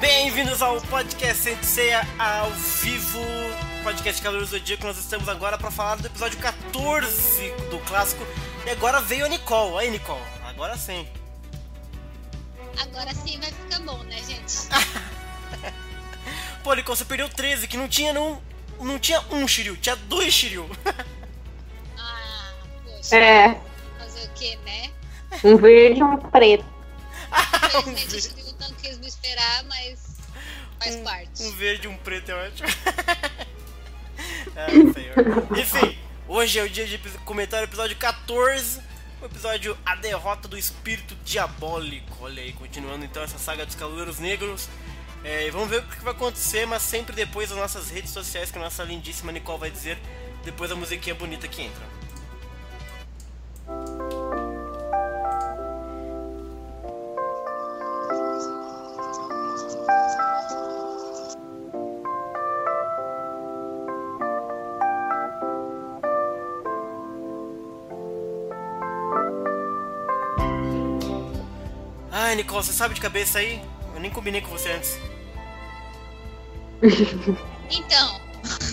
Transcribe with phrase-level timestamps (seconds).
[0.00, 3.18] Bem-vindos ao podcast Senseia ao vivo,
[3.82, 4.86] podcast do Zodíaco.
[4.86, 8.24] Nós estamos agora para falar do episódio 14 do clássico.
[8.64, 9.78] E agora veio a Nicole.
[9.78, 11.08] Aí, Nicole, agora sim.
[12.80, 14.68] Agora sim vai ficar bom, né, gente?
[16.62, 18.40] Pô, Nicole, você perdeu 13, que não tinha não,
[18.80, 20.68] não tinha um Shiryu, tinha dois Shiryu.
[21.98, 22.52] ah,
[22.84, 23.16] poxa.
[23.16, 23.60] É,
[23.98, 24.90] Fazer o quê, né?
[25.44, 26.64] um verde e um preto.
[27.66, 30.18] Infelizmente o Shiryu não quis me esperar, mas
[30.78, 31.42] faz um, parte.
[31.42, 32.68] Um verde e um preto é ótimo.
[34.56, 35.58] Ai, senhor.
[35.58, 38.80] Enfim, hoje é o dia de comentar o episódio 14.
[39.22, 42.16] O episódio A Derrota do Espírito Diabólico.
[42.22, 44.66] Olha aí, continuando então essa saga dos Cavaleiros Negros.
[45.22, 48.50] É, e vamos ver o que vai acontecer, mas sempre depois das nossas redes sociais,
[48.50, 49.98] que a nossa lindíssima Nicole vai dizer,
[50.44, 52.00] depois da musiquinha bonita que entra.
[72.10, 73.60] Ai, Nicole, você sabe de cabeça aí?
[73.94, 75.09] Eu nem combinei com você antes.
[77.70, 78.20] Então,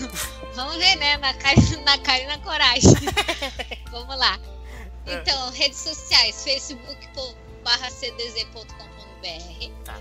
[0.54, 1.16] vamos ver, né?
[1.18, 2.90] Na cara, na cara e na coragem.
[3.90, 4.38] vamos lá.
[5.06, 9.94] Então, redes sociais, facebook.com.br cdz.com.br Tá.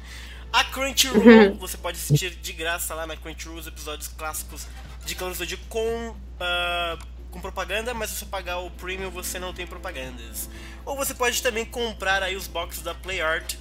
[0.53, 4.69] a Crunchyroll, você pode assistir de graça lá na Crunchyroll os episódios clássicos
[5.05, 6.97] de Cavaleiros do Zodíaco com, ah,
[7.35, 10.49] com propaganda, mas se você pagar o Premium você não tem propagandas.
[10.87, 13.57] Ou você pode também comprar aí os boxes da PlayArt,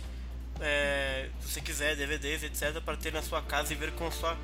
[0.62, 4.38] é, se você quiser, DVDs, etc, para ter na sua casa e ver com sua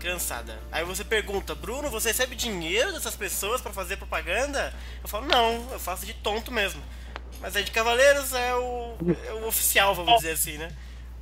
[0.00, 0.58] criançada.
[0.72, 4.74] Aí você pergunta, Bruno, você recebe dinheiro dessas pessoas para fazer propaganda?
[5.00, 6.82] Eu falo, não, eu faço de tonto mesmo.
[7.40, 8.96] Mas aí de Cavaleiros é o,
[9.28, 10.72] é o oficial, vamos dizer assim, né?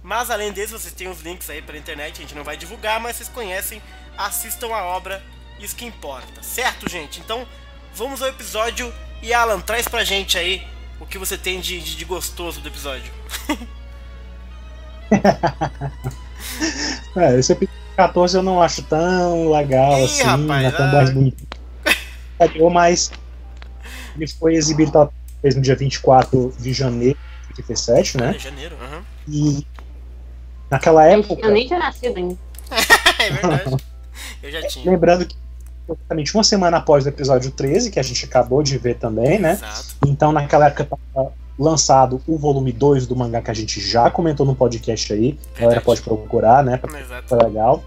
[0.03, 2.99] Mas além disso, vocês têm os links aí pela internet, a gente não vai divulgar,
[2.99, 3.83] mas vocês conhecem,
[4.17, 5.23] assistam a obra,
[5.61, 7.21] isso que importa, certo, gente?
[7.21, 7.47] Então,
[7.95, 10.67] vamos ao episódio e Alan, traz pra gente aí
[10.99, 13.13] o que você tem de, de, de gostoso do episódio.
[17.17, 20.87] É, esse episódio 14 eu não acho tão legal Ih, assim, rapaz, não é tão
[20.87, 20.93] ah.
[20.93, 21.45] mais bonito.
[22.73, 23.11] Mas
[24.17, 27.19] ele foi exibido talvez no dia 24 de janeiro
[27.55, 28.39] de 87, É né?
[28.39, 29.05] janeiro, aham.
[29.29, 29.67] E
[30.71, 32.39] naquela época, eu nem tinha nascido ainda.
[33.19, 33.77] é verdade.
[34.43, 34.91] Eu já tinha.
[34.91, 35.37] lembrando que
[35.95, 39.53] exatamente uma semana após o episódio 13, que a gente acabou de ver também, né?
[39.53, 39.97] Exato.
[40.07, 44.47] Então, naquela época estava lançado o volume 2 do mangá que a gente já comentou
[44.47, 45.39] no podcast aí.
[45.57, 46.81] A galera pode procurar, né?
[47.27, 47.85] Foi legal.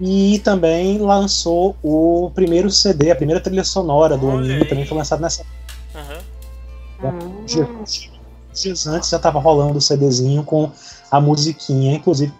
[0.00, 4.96] E também lançou o primeiro CD, a primeira trilha sonora do Olha anime, também foi
[4.96, 5.44] lançado nessa.
[5.94, 6.18] Aham.
[7.04, 8.10] Hum, Dias,
[8.52, 10.70] dias antes já tava rolando o CDzinho com
[11.10, 12.32] a musiquinha, inclusive.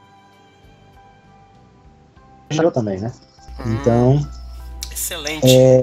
[2.50, 3.12] Eu também, né?
[3.66, 4.26] Então,
[4.98, 5.46] Excelente.
[5.46, 5.82] É.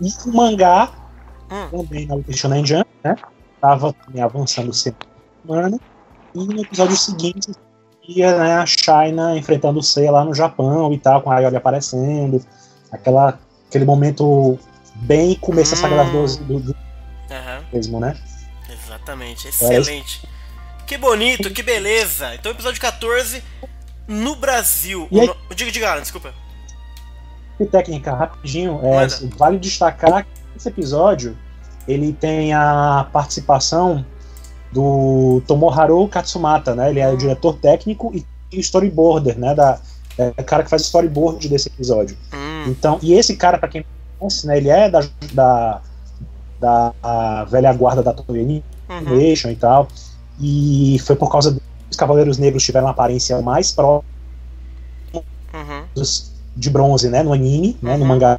[0.00, 0.90] e o mangá,
[1.50, 1.68] Hum.
[1.84, 3.16] também na Shonen Jump, né?
[3.60, 5.78] Tava também avançando semana.
[6.34, 7.52] E no episódio seguinte,
[8.08, 11.56] ia né, a China enfrentando o Seiya lá no Japão e tal, com a Ayori
[11.56, 12.44] aparecendo.
[12.90, 14.58] Aquela, aquele momento
[14.96, 16.12] bem começo da saga das Hum.
[16.12, 16.76] 12 do, do
[17.30, 17.64] Aham.
[17.72, 18.16] mesmo, né?
[18.70, 20.26] Exatamente, excelente.
[20.86, 22.34] Que bonito, que beleza.
[22.34, 23.42] Então, episódio 14,
[24.08, 25.08] no Brasil.
[25.10, 26.34] E aí- no- Diga, diga, Alan, desculpa.
[27.60, 29.36] E técnica, rapidinho, é, Manda.
[29.36, 31.36] vale destacar que esse episódio
[31.86, 34.04] ele tem a participação
[34.72, 36.90] do Tomoharu Katsumata, né?
[36.90, 38.24] Ele é o diretor técnico e
[38.58, 39.54] storyboarder, né?
[39.54, 39.78] Da,
[40.18, 42.16] é o cara que faz storyboard desse episódio.
[42.32, 44.56] Hum, Então, e esse cara, pra quem não conhece, né?
[44.56, 45.00] Ele é da,
[45.32, 45.80] da,
[46.60, 49.86] da velha guarda da Toei uhum, Animation e tal.
[50.40, 54.04] E foi por causa dos Cavaleiros Negros tiveram uma aparência mais próxima
[55.14, 55.84] uhum.
[55.94, 58.08] dos- de bronze, né, no anime, né, no Uhum.
[58.08, 58.38] mangá.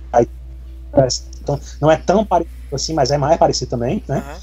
[1.41, 4.17] Então, não é tão parecido assim, mas é mais parecido também, né?
[4.17, 4.37] aham.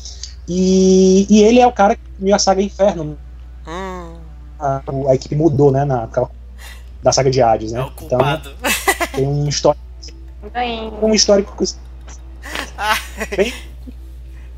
[0.49, 3.17] E, e ele é o cara que criou a saga Inferno.
[3.67, 4.17] Hum,
[4.59, 6.09] A, a equipe mudou, né, na,
[7.03, 7.85] da saga de Hades, é né?
[7.85, 8.55] o Então, culpado.
[9.15, 9.83] tem um histórico,
[11.03, 11.65] um histórico
[13.37, 13.53] bem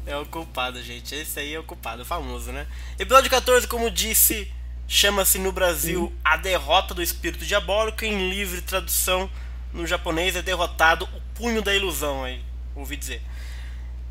[0.07, 1.15] É o culpado, gente.
[1.15, 2.67] Esse aí é o culpado, famoso, né?
[2.99, 4.53] Episódio 14, como disse,
[4.87, 8.05] chama-se no Brasil A Derrota do Espírito Diabólico.
[8.05, 9.31] Em livre tradução
[9.73, 12.41] no japonês é derrotado o punho da ilusão, aí,
[12.75, 13.23] ouvi dizer.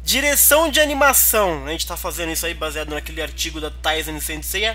[0.04, 4.66] Direção de animação, a gente tá fazendo isso aí baseado naquele artigo da Tyson Sensei.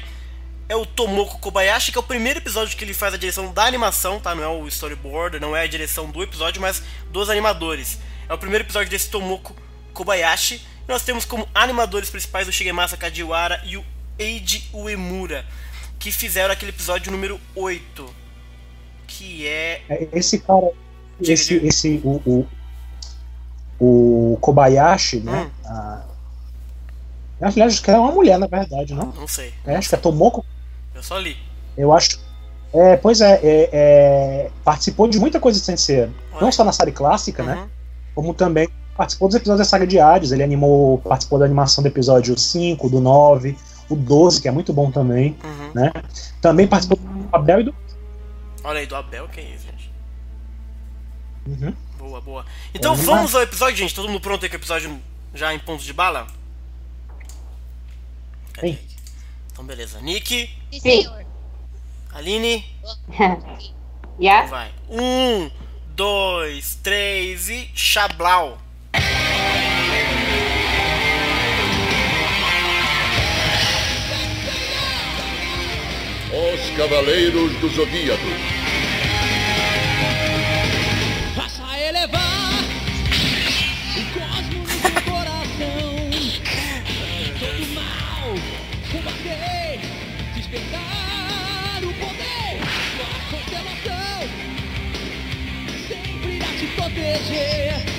[0.70, 3.64] É o Tomoko Kobayashi, que é o primeiro episódio que ele faz a direção da
[3.64, 4.34] animação, tá?
[4.34, 7.98] Não é o storyboard, não é a direção do episódio, mas dos animadores.
[8.28, 9.54] É o primeiro episódio desse Tomoko
[9.92, 10.62] Kobayashi.
[10.86, 13.84] Nós temos como animadores principais o Shigemasa Kajiwara e o
[14.18, 15.46] Eiji Uemura,
[15.98, 18.14] que fizeram aquele episódio número 8,
[19.06, 19.82] que é...
[19.88, 20.70] É, Esse cara,
[21.20, 21.66] Diga, esse, diga.
[21.66, 22.46] esse o,
[23.80, 25.50] o, o Kobayashi, né?
[25.64, 25.68] Hum.
[25.68, 26.04] A,
[27.40, 29.06] aliás, acho que é uma mulher, na verdade, não?
[29.06, 30.44] não sei, É, acho que é Tomoko.
[30.94, 31.36] eu só li.
[31.76, 32.20] Eu acho.
[32.72, 36.08] É, pois é, é, é, participou de muita coisa de Sensei.
[36.40, 37.54] Não só na série clássica, né?
[37.54, 37.68] Uhum.
[38.14, 40.32] Como também participou dos episódios da saga de Hades.
[40.32, 43.56] Ele animou, participou da animação do episódio 5, do 9,
[43.88, 45.72] o 12, que é muito bom também, Uhum.
[45.74, 45.92] né?
[46.40, 47.74] Também participou do Abel e do.
[48.64, 49.90] Olha aí, do Abel, que é isso, gente?
[51.46, 51.74] Uhum.
[51.98, 52.46] Boa, boa.
[52.74, 53.94] Então Vamos vamos ao episódio, gente.
[53.94, 54.98] Todo mundo pronto aí com o episódio
[55.34, 56.26] já em pontos de bala?
[58.52, 58.78] Cadê Sim.
[59.52, 60.00] Então beleza.
[60.00, 61.08] Nick, Sim.
[62.12, 62.64] Aline,
[64.20, 64.46] Já?
[64.46, 64.70] vai.
[64.90, 65.50] Um,
[65.94, 68.58] dois, três e Chablau.
[76.78, 78.22] Cavaleiros do Zodíaco.
[81.34, 82.52] Faça elevar
[83.96, 86.08] o cosmos no seu coração.
[87.40, 88.32] Todo mal,
[88.92, 89.80] combater,
[90.36, 92.60] despertar o poder.
[92.94, 94.18] Sua constelação
[95.88, 97.97] sempre irá te proteger.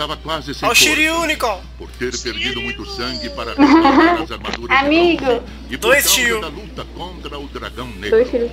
[0.00, 4.78] Estava quase sem Ó o força, por ter perdido muito sangue para restaurar as armaduras
[4.78, 5.24] de Amigo.
[5.24, 8.50] bronze e por Dois causa da luta contra o dragão negro.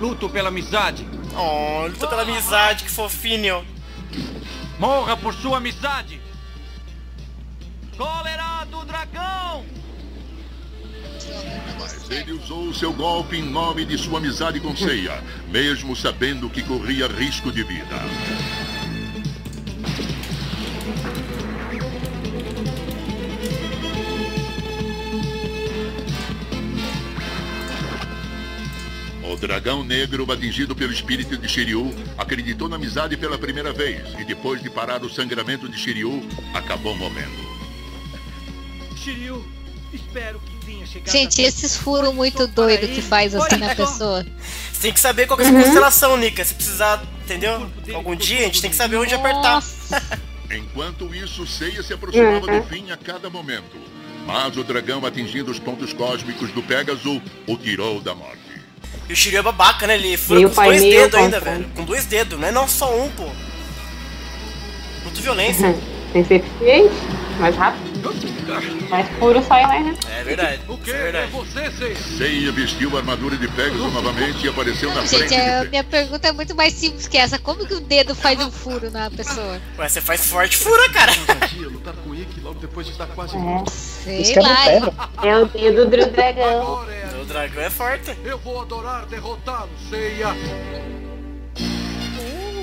[0.00, 1.06] Luto pela amizade.
[1.36, 3.64] Oh, luta pela amizade, que fofinho.
[4.78, 6.20] Morra por sua amizade.
[7.96, 9.64] Cólera do dragão.
[11.78, 16.62] Mas ele usou seu golpe em nome de sua amizade com Seiya, mesmo sabendo que
[16.62, 18.77] corria risco de vida.
[29.28, 34.24] O dragão negro, atingido pelo espírito de Shiryu, acreditou na amizade pela primeira vez e
[34.24, 37.46] depois de parar o sangramento de Shiryu, acabou morrendo.
[38.96, 39.44] Shiryu,
[39.92, 44.24] espero que tenha chegado Gente, esses furos muito doidos que faz assim na pessoa.
[44.72, 46.42] Você tem que saber qual que é a sua constelação, Nika.
[46.42, 47.70] Se precisar, entendeu?
[47.92, 49.62] Algum dia a gente tem que saber onde apertar.
[50.50, 53.76] Enquanto isso, Seiya se aproximava do fim a cada momento.
[54.26, 58.47] Mas o dragão, atingindo os pontos cósmicos do Pégaso, o tirou da morte.
[59.08, 59.94] E o Shiryu é babaca, né?
[59.94, 61.66] Ele fura com dois dedos ainda, velho.
[61.74, 63.24] Com dois dedos, não é não só um, pô.
[65.04, 65.74] Muito violência.
[66.12, 66.94] Tem que ser eficiente,
[67.38, 67.87] mais rápido.
[68.88, 69.94] Mais puro sai mais, né?
[70.18, 70.60] É verdade.
[70.68, 71.32] O que é é verdade.
[71.32, 71.96] você, Seiya?
[71.96, 75.70] Seiya vestiu a armadura de Pégaso novamente e apareceu na frente gente, Pégaso.
[75.70, 77.38] minha pergunta é muito mais simples que essa.
[77.38, 79.60] Como que o dedo faz um furo na pessoa?
[79.78, 81.12] Ué, você faz forte, fura, cara.
[81.70, 83.68] Lutar com Ikki logo depois de estar quase morto.
[83.70, 83.72] É.
[83.72, 85.10] Sei que é lá.
[85.22, 86.86] É o dedo do dragão.
[86.90, 88.16] É O dragão é forte.
[88.24, 90.28] Eu vou adorar derrotá-lo, Seiya.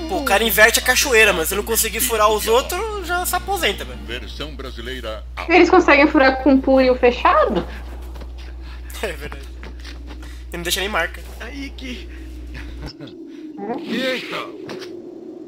[0.08, 3.34] Pô, o cara inverte a cachoeira, mas se não conseguir furar os outros, já se
[3.34, 3.98] aposenta, velho.
[4.04, 5.24] Versão brasileira.
[5.48, 7.66] Eles conseguem furar com um punho fechado?
[9.02, 9.46] É verdade.
[10.52, 11.20] E não deixa nem marca.
[11.52, 12.08] Ikki.
[13.88, 14.36] Eita.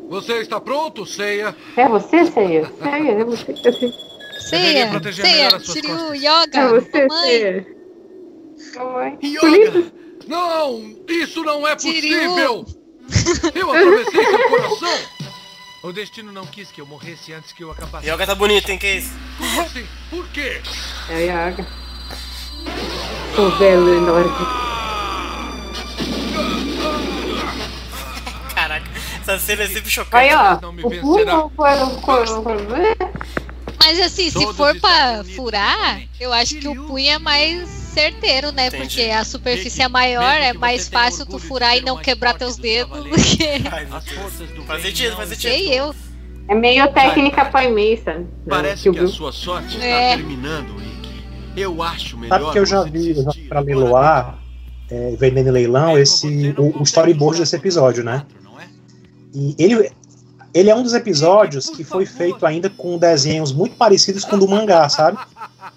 [0.08, 1.54] Você está pronto, Seiya?
[1.76, 2.70] É você, Seiya?
[2.82, 3.92] Seiya, é você, Seiya.
[4.40, 6.12] Ceia, ceia, Shiryu, costas.
[6.12, 7.28] É Yoga, você, mamãe.
[7.28, 7.66] Seiya.
[8.76, 9.18] Mamãe.
[9.22, 9.92] Yoga!
[10.26, 10.96] Não!
[11.08, 12.66] Isso não é possível!
[13.54, 14.98] Eu atravessei seu coração!
[15.82, 18.08] O destino não quis que eu morresse antes que eu acabasse.
[18.10, 18.78] Yoga tá bonito, hein?
[18.78, 19.12] Que isso?
[19.38, 19.86] Como assim?
[20.10, 20.60] Por quê?
[21.08, 21.66] É o Yaga.
[23.38, 24.34] O belo enorme.
[28.54, 30.34] Caraca, essa cena é sempre Aí, chocante.
[30.34, 30.60] ó.
[30.60, 32.44] Não me O punho foi o corpo.
[33.80, 38.52] Mas assim, se Todos for pra furar, eu acho que o punho é mais certeiro,
[38.52, 38.68] né?
[38.68, 38.82] Entendi.
[38.84, 42.62] Porque a superfície é maior, é mais fácil tu furar e não quebrar teus dos
[42.62, 43.60] dedos do que.
[44.66, 45.50] Faz sentido, faz sentido.
[45.50, 45.94] Sei eu.
[46.48, 48.24] É meio técnica Pai né?
[48.48, 50.16] Parece Que o que a sua sorte está É.
[50.16, 51.60] terminando, Ikki.
[51.60, 52.38] Eu acho melhor.
[52.38, 54.38] Sabe que eu já vi agora leiloar,
[54.90, 58.24] é, vendendo leilão, esse, o, o storyboard desse episódio, né?
[58.60, 58.66] é?
[59.34, 59.90] E ele,
[60.54, 64.38] ele é um dos episódios que foi feito ainda com desenhos muito parecidos com o
[64.38, 65.18] do mangá, sabe?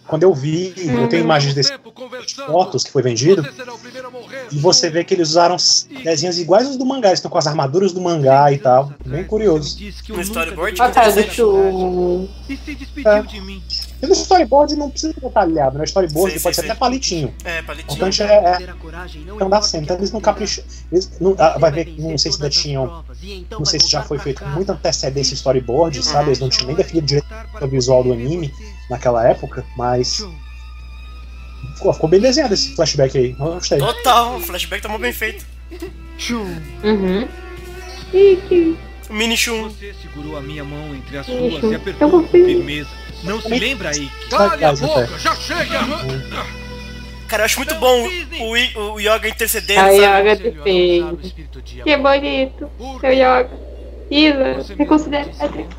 [0.08, 1.74] Quando eu vi, eu tenho imagens desse.
[2.46, 5.58] Fotos que foi vendido, o e você vê que eles usaram
[6.04, 8.94] desenhos iguais aos do mangá, eles estão com as armaduras do mangá e tal.
[9.06, 9.78] Bem curioso.
[10.10, 10.82] No storyboard?
[10.82, 11.26] Ah, tá, Interessante.
[11.26, 12.30] deixa o.
[12.50, 12.54] E
[13.08, 13.24] É.
[14.02, 15.84] E no storyboard não precisa ser detalhado, né?
[15.84, 16.72] O storyboard Sim, pode sim, ser sim.
[16.72, 17.34] até palitinho.
[17.44, 17.94] É, O palitinho.
[17.94, 18.76] importante é, é
[19.36, 19.84] então dá certo.
[19.84, 20.64] Então eles não capricham.
[20.92, 23.04] Eles não, ah, vai ver que não sei se ainda tinham.
[23.52, 26.30] Não sei se já foi feito com muita antecedência storyboard, sabe?
[26.30, 27.28] Eles não tinham nem definido direito
[27.62, 28.52] o visual do anime
[28.90, 30.26] naquela época, mas
[31.76, 33.36] ficou, ficou bem desenhado esse flashback aí.
[33.40, 33.78] Eu gostei.
[33.80, 35.46] Total, o flashback tá muito bem feito.
[36.84, 37.28] Uhum.
[38.14, 38.76] Ih,
[39.10, 39.70] O mini Shun.
[39.70, 42.90] Você segurou a minha mão entre as suas e apertou com firmeza.
[43.24, 43.92] Não se lembra?
[44.30, 45.80] Vai, Cale a boca, já chega!
[47.28, 49.98] Cara, eu acho muito bom o, o, I- o Yoga intercedendo, A sabe?
[50.00, 51.04] Yoga Conselho de a feio.
[51.06, 52.70] usar o espírito de Que bonito.
[53.00, 53.50] Seu Yoga.
[54.12, 54.76] Isa, disse
[55.40, 55.70] Patrick.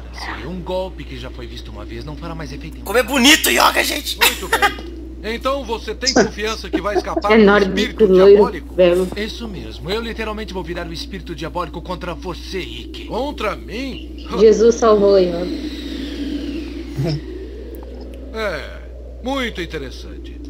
[0.40, 3.02] que Um golpe que já foi visto uma vez não fará mais efeito Como é
[3.02, 4.16] bonito o Yoga, gente!
[4.16, 4.92] Muito bem.
[5.22, 8.74] Então você tem confiança que vai escapar do Enorme, espírito diabólico?
[8.74, 9.08] belo.
[9.16, 9.88] Isso mesmo.
[9.88, 13.04] Eu literalmente vou virar o espírito diabólico contra você, Ikki.
[13.06, 14.26] Contra mim?
[14.40, 15.46] Jesus salvou Yoga.
[18.34, 18.82] É,
[19.22, 20.40] muito interessante.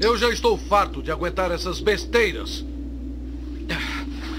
[0.00, 2.64] Eu já estou farto de aguentar essas besteiras.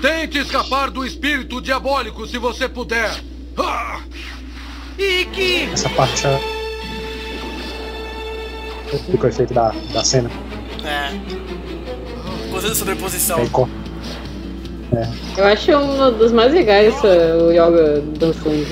[0.01, 3.22] Tente escapar do espírito diabólico se você puder.
[3.56, 4.01] Ah!
[4.98, 5.70] Ikki!
[5.72, 6.50] Essa parte é.
[8.91, 10.29] Ficou o efeito da, da cena.
[10.83, 11.12] É.
[12.50, 13.48] Gostei da sobreposição.
[13.50, 13.69] Co-
[15.38, 18.67] Eu acho um dos mais legais essa, o Yoga dançando.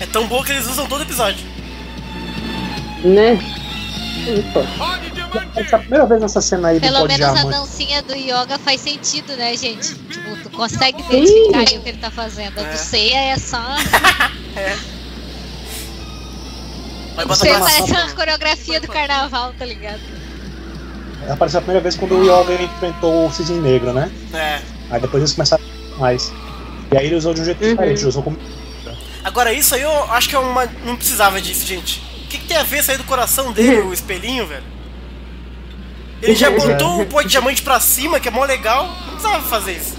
[0.00, 1.44] É tão boa que eles usam todo episódio.
[3.02, 3.38] Né?
[5.54, 8.14] Essa é a primeira vez nessa cena aí do Pelo de menos a dancinha do
[8.14, 9.94] yoga faz sentido, né, gente?
[9.94, 12.58] Tipo, tu consegue identificar o que ele tá fazendo.
[12.58, 12.72] A É.
[12.72, 13.56] do Seiya é só.
[14.54, 14.76] Vai
[17.16, 20.00] Pra parece uma coreografia do carnaval, tá ligado?
[21.28, 24.10] Apareceu a primeira vez quando o Yoga enfrentou o Cisne Negro, né?
[24.32, 24.60] É.
[24.90, 25.64] Aí depois eles começaram
[25.96, 26.32] a mais.
[26.92, 27.70] E aí ele usou de um jeito Uhum.
[27.70, 28.38] diferente, ele usou como.
[29.24, 30.66] Agora, isso aí eu acho que é uma.
[30.84, 32.00] Não precisava disso, gente.
[32.24, 34.62] O que, que tem a ver sair do coração dele, o espelhinho, velho?
[36.22, 38.86] Ele já botou o pó de diamante pra cima, que é mó legal.
[38.86, 39.96] Não precisava fazer isso.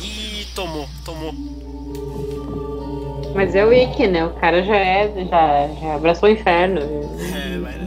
[0.00, 1.34] Ih, tomou, tomou.
[3.38, 4.26] Mas é o Ikki, né?
[4.26, 6.80] O cara já é, já, já abraçou o inferno.
[6.80, 7.86] É, vai, né?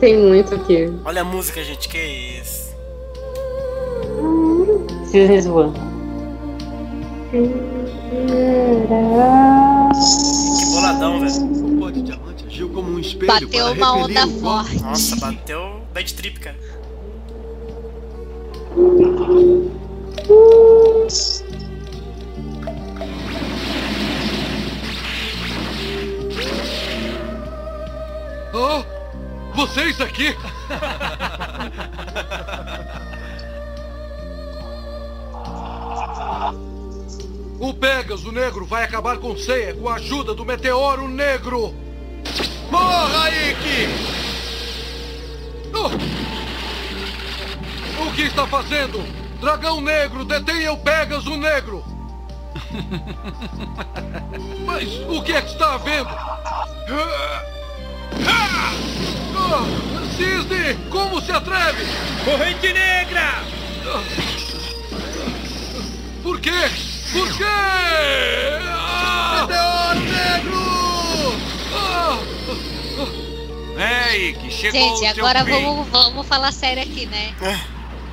[0.00, 0.90] Tem muito aqui.
[1.04, 2.74] Olha a música, gente, que isso.
[5.04, 5.78] Cisnes voando.
[7.30, 7.46] Que
[10.72, 11.44] boladão, velho.
[11.44, 14.80] O pó de diamante agiu como um espelho Bateu uma onda forte.
[14.80, 16.56] Nossa, bateu bad trip, cara.
[28.60, 28.82] Oh,
[29.54, 30.34] vocês aqui!
[37.60, 41.74] O Pegas, o negro, vai acabar com Ceia com a ajuda do meteoro negro!
[42.70, 43.88] Morra, Ikki!
[45.74, 45.88] Oh!
[48.02, 49.04] O que está fazendo?
[49.40, 51.84] Dragão negro, detenha o Pegas, o negro!
[54.64, 56.10] Mas o que é que está havendo?
[58.58, 59.64] Ah!
[60.16, 60.76] Cisne!
[60.90, 61.84] Como se atreve?
[62.24, 63.42] Corrente negra!
[66.22, 66.70] Por quê?
[67.12, 67.44] Por quê?
[68.66, 69.46] Ah!
[69.46, 70.58] Meteoro negro!
[71.74, 72.18] Ah!
[73.80, 75.52] É, Ike, chegou Gente, agora fim.
[75.52, 77.34] vamos, vamos falar sério aqui, né?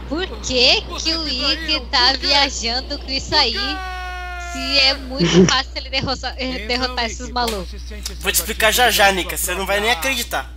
[0.07, 3.55] Por que, que o Ikki tá viajando com isso aí?
[4.55, 7.81] Se é muito fácil ele derrotar, Então, derrotar esses malucos.
[8.21, 9.35] Vou te explicar já já, Nika.
[9.37, 10.51] Você não vai nem acreditar.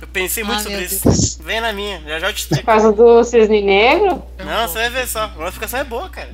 [0.00, 1.02] Eu pensei muito Ah, sobre isso.
[1.04, 1.38] Deus.
[1.42, 2.66] Vem na minha, já já eu te Por explico.
[2.66, 4.22] causa do cisne negro?
[4.38, 5.24] Não, você vai ver só.
[5.24, 6.28] A notificação é boa, cara.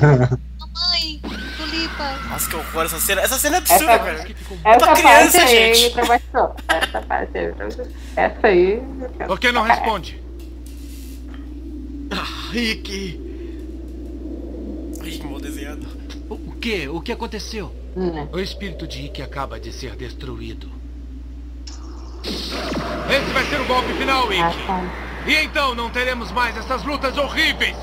[0.00, 1.20] Mamãe,
[1.56, 2.12] tulipa.
[2.30, 3.20] Nossa, que horror essa cena.
[3.22, 4.28] Essa cena é absurda, Essa- cara.
[4.64, 6.00] Essa Pra criança, parte aí gente.
[6.00, 7.54] Essa parte aí.
[8.16, 8.82] Essa aí.
[9.26, 10.22] Por que não responde?
[12.10, 13.20] Ah, Ikki!
[15.06, 15.86] Ih, que mal desenhado.
[16.28, 16.88] O o quê?
[16.88, 17.74] O que aconteceu?
[17.96, 18.26] Hum.
[18.32, 20.70] O espírito de Ike acaba de ser destruído.
[22.24, 24.66] Esse vai ser o golpe final, Ah, Ike.
[24.66, 24.80] tá.
[25.26, 27.76] E então não teremos mais essas lutas horríveis.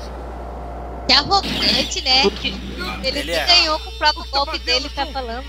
[1.08, 2.22] Que arrogante, né?
[3.02, 3.46] Ele, Ele é.
[3.46, 5.46] ganhou com o próprio golpe dele, tá falando.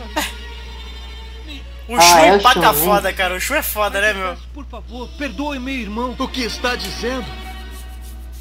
[1.87, 3.35] O Ah, Shu é o empaca Shu, foda, cara.
[3.35, 4.37] O Shu é foda, né, meu?
[4.53, 6.15] Por favor, perdoe meu irmão.
[6.17, 7.25] O que está dizendo?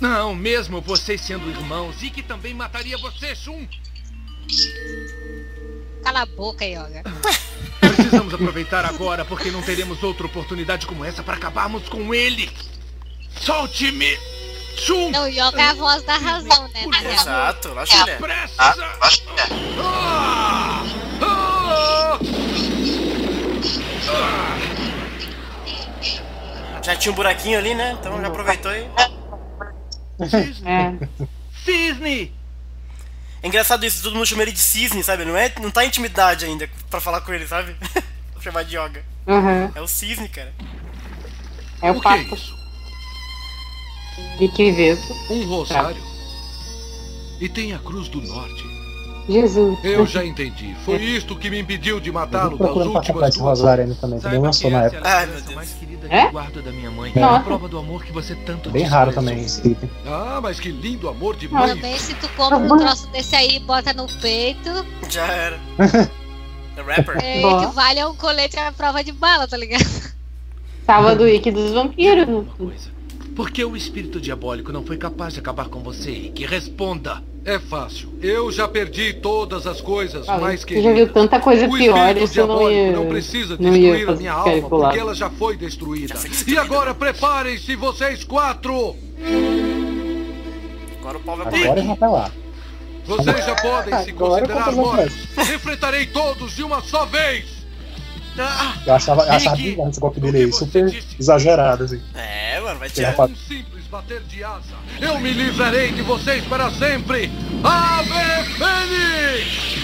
[0.03, 3.69] Não, mesmo vocês sendo irmãos, Ike também mataria você, Shun.
[6.03, 7.05] Cala a boca, Yoga.
[7.79, 12.51] Precisamos aproveitar agora, porque não teremos outra oportunidade como essa para acabarmos com ele.
[13.43, 14.19] Solte-me!
[14.77, 15.13] Shun!
[15.13, 16.85] Não, o Yoga é a voz da razão, né?
[17.01, 17.13] Real.
[17.13, 18.17] Exato, lógico que é.
[18.17, 18.55] Pressa!
[18.59, 18.75] Ah!
[21.23, 22.19] Ah!
[26.83, 27.97] Já tinha um buraquinho ali, né?
[28.01, 29.12] Então já aproveitou e.
[30.65, 31.09] É.
[31.65, 32.33] Cisne!
[33.43, 35.25] É engraçado isso, todo mundo chama ele de cisne, sabe?
[35.25, 37.75] Não, é, não tá em intimidade ainda pra falar com ele, sabe?
[38.33, 39.05] Vou chamar de yoga.
[39.27, 39.73] Uhum.
[39.75, 40.53] É o cisne, cara.
[41.81, 42.63] É o, O que é isso?
[44.39, 45.13] de que veso.
[45.31, 46.03] Um rosário?
[47.41, 48.72] E tem a Cruz do Norte.
[49.29, 49.79] Jesus.
[49.85, 50.75] Eu já entendi.
[50.85, 53.59] Foi isto que me impediu de Eu matá-lo tô das últimas esse duas.
[53.61, 55.03] rosário também, também lançou que na época.
[55.05, 55.55] Ai, meu Deus.
[55.55, 56.27] mais querida É?
[56.27, 57.13] que guardo da minha mãe.
[57.15, 59.89] É a prova do amor que você tanto Bem raro também esse item.
[60.07, 61.69] Ah, mas que lindo amor de mãe.
[61.69, 64.71] Também se tu compra um troço desse aí e bota no peito,
[65.09, 65.59] Já era.
[66.75, 67.19] The rapper.
[67.23, 67.65] é, Boa.
[67.65, 69.85] equivale a um colete à prova de bala, tá ligado?
[70.87, 72.27] Salva do Wiki dos vampiros.
[72.27, 72.91] Uma coisa.
[73.35, 76.31] Por que o espírito diabólico não foi capaz de acabar com você?
[76.35, 77.23] Que responda.
[77.45, 78.09] É fácil.
[78.23, 80.85] Eu já perdi todas as coisas Ah, mais Você queridas.
[80.91, 82.93] já viu tanta coisa O pior, espírito isso não diabólico ia.
[82.93, 84.89] não precisa não destruir ia a minha alma, pular.
[84.89, 86.09] porque ela já foi destruída.
[86.15, 88.95] Já foi E agora preparem-se vocês quatro!
[91.01, 91.79] Agora o pau vai Agora comer.
[91.81, 92.31] eu vou até lá.
[93.05, 95.15] Vocês já podem se Agora considerar mortos.
[95.53, 97.52] Enfrentarei todos de uma só vez!
[98.39, 101.17] Ah, Eu achava, eu achava brilhante esse golpe dele que aí, super disse?
[101.21, 102.01] exagerado, assim.
[102.15, 103.11] É, mano, vai tirar.
[103.11, 104.63] rapaz- Um simples bater de asa.
[105.01, 107.31] Eu me livrarei de vocês para sempre!
[107.63, 109.83] Ave Fênix!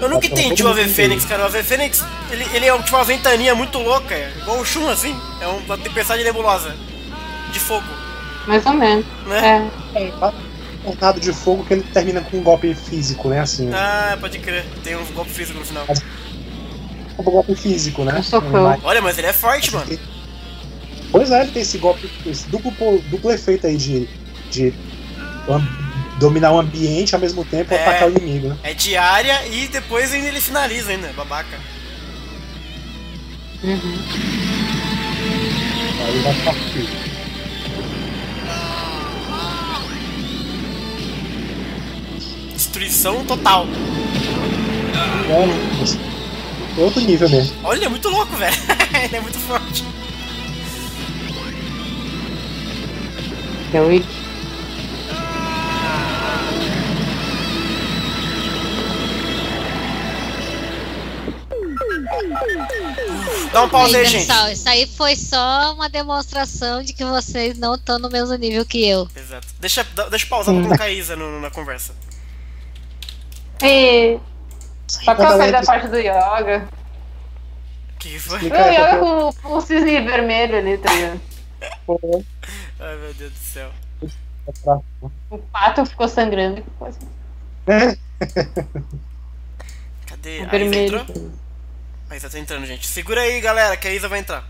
[0.00, 1.42] Eu nunca Tá entendi o Ave Fênix, cara.
[1.44, 4.88] O Ave Fênix, ele, ele é tipo uma ventania muito louca, é igual o Shun,
[4.88, 5.16] assim.
[5.40, 6.74] É uma tempestade nebulosa.
[7.52, 7.84] De fogo,
[8.46, 9.04] Mais ou menos.
[9.26, 9.70] né?
[9.94, 10.12] É.
[10.84, 13.40] Tornado de fogo que ele termina com um golpe físico, né?
[13.40, 14.64] Assim, Ah, pode crer.
[14.82, 15.86] Tem um golpe físico no final.
[17.18, 18.20] um golpe físico, né?
[18.32, 19.98] Um Olha, mas ele é forte, mano.
[21.12, 22.72] Pois é, ele tem esse golpe, esse duplo,
[23.10, 24.08] duplo efeito aí de,
[24.50, 24.72] de
[26.18, 27.82] dominar o ambiente ao mesmo tempo e É.
[27.86, 28.56] atacar o inimigo, né?
[28.62, 31.58] É de área e depois ainda ele finaliza ainda, babaca.
[33.62, 33.98] Uhum.
[36.00, 36.54] Aí ele vai ficar
[42.82, 43.66] Destruição total.
[45.28, 47.54] É, outro nível mesmo.
[47.62, 48.54] Olha, ele é muito louco, velho.
[49.04, 49.84] ele é muito forte.
[53.72, 54.22] É o Ikki.
[63.52, 64.26] Dá um pause aí, gente.
[64.26, 68.64] pessoal, isso aí foi só uma demonstração de que vocês não estão no mesmo nível
[68.64, 69.06] que eu.
[69.14, 69.46] Exato.
[69.60, 71.92] Deixa, deixa eu pausar pra colocar a Isa no- na conversa.
[73.62, 74.20] E...
[74.86, 76.68] Só que eu saí da parte do Yoga.
[77.98, 78.38] Que que foi?
[78.40, 81.20] O Yoga com, com o cisne vermelho ali, tá ligado?
[81.60, 82.24] que é
[82.80, 83.70] Ai, meu Deus do céu.
[85.30, 87.08] O pato ficou sangrando e ficou assim.
[90.06, 90.40] Cadê?
[90.40, 90.98] O A Isa vermelho.
[90.98, 91.32] entrou?
[92.10, 92.86] A Isa tá entrando, gente.
[92.86, 94.40] Segura aí, galera, que a Isa vai entrar.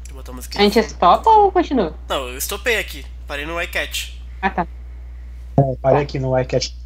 [0.00, 0.58] Deixa eu botar a música.
[0.58, 1.94] A gente stopa ou continua?
[2.08, 3.04] Não, eu estopei aqui.
[3.26, 4.22] Parei no iCat.
[4.42, 4.66] Ah, tá.
[5.58, 6.76] É, parei aqui no iCat.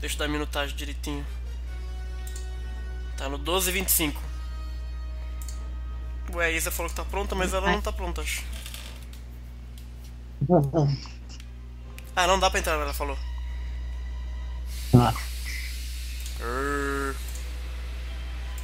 [0.00, 1.26] Deixa eu dar a minutagem direitinho.
[3.16, 4.14] Tá no 12h25.
[6.34, 8.42] Ué, a Isa falou que tá pronta, mas ela não tá pronta, acho.
[12.16, 13.16] Ah, não dá pra entrar, ela falou.
[14.94, 15.14] Ah.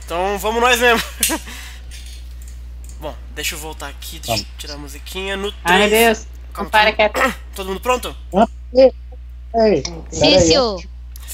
[0.04, 1.02] Então vamos nós mesmo.
[3.00, 5.36] Bom, deixa eu voltar aqui, deixa eu tirar a musiquinha.
[5.36, 5.62] No 3.
[5.64, 6.26] Ai, meu Deus.
[6.52, 7.34] Calma, Não para todo- quieto.
[7.54, 8.16] Todo mundo pronto?
[8.74, 9.82] Ei,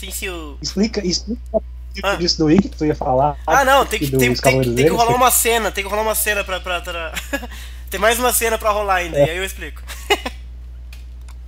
[0.02, 0.12] pera Sim, aí, senhor.
[0.12, 0.58] Sim, senhor.
[0.62, 1.62] Explica, explica o
[2.02, 2.14] Ah.
[2.16, 3.36] disso do Ig que tu ia falar.
[3.46, 6.14] Ah, não, tem que, tem, tem, tem que rolar uma cena, tem que rolar uma
[6.14, 6.58] cena pra.
[6.60, 7.12] pra, pra-
[7.90, 9.82] tem mais uma cena pra rolar ainda, e aí eu explico.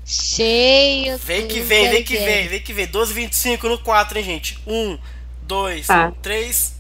[0.05, 1.17] Cheio.
[1.25, 2.87] Vem que vem, vem que vem, vem que vem.
[2.87, 4.59] 12 25 no 4, hein, gente?
[4.67, 4.99] 1,
[5.43, 6.13] 2, Tá.
[6.21, 6.75] 3.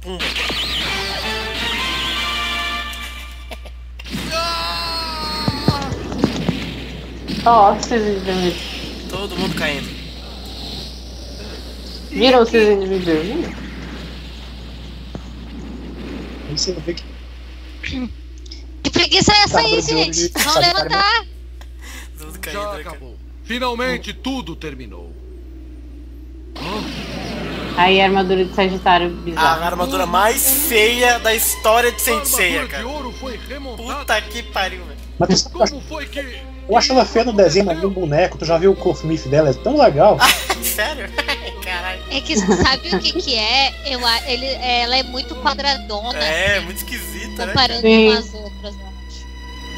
[0.00, 0.16] Pum.
[7.44, 8.56] Ó, o cisne vermelho.
[9.08, 9.95] Todo mundo caindo.
[12.16, 13.54] Viram o cisne vermelho?
[16.48, 17.04] Aí você vê que
[18.82, 20.32] Que preguiça é essa aí, gente?
[20.34, 21.26] Vamos levantar.
[22.18, 22.80] Todo mundo caindo, Já cara?
[22.80, 23.16] acabou.
[23.44, 25.12] Finalmente tudo terminou.
[27.76, 29.66] Aí a armadura de Sagitário A bizarra.
[29.66, 32.88] armadura mais feia da história de A Senseiya, cara.
[32.88, 33.98] ouro foi remontada.
[33.98, 34.80] Puta que pariu,
[35.18, 35.38] velho.
[35.52, 36.18] Como foi que...
[36.66, 39.50] eu acho ela feia no desenho, mas no boneco, tu já viu o Cofmif dela?
[39.50, 40.16] É tão legal.
[40.64, 41.10] Sério?
[42.16, 43.74] É que sabe o que que é?
[43.86, 47.52] Eu, ele, ela é muito quadradona, É, muito esquisita, né?
[47.52, 48.06] comparando Sim.
[48.10, 48.74] com as outras.